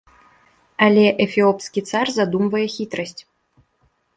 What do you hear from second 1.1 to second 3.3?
эфіопскі цар задумвае хітрасць.